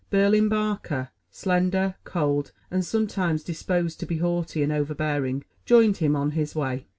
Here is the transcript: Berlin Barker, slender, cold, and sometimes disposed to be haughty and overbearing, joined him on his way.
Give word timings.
Berlin 0.09 0.49
Barker, 0.49 1.09
slender, 1.29 1.93
cold, 2.05 2.51
and 2.71 2.83
sometimes 2.83 3.43
disposed 3.43 3.99
to 3.99 4.07
be 4.07 4.17
haughty 4.17 4.63
and 4.63 4.71
overbearing, 4.71 5.43
joined 5.63 5.97
him 5.97 6.15
on 6.15 6.31
his 6.31 6.55
way. 6.55 6.87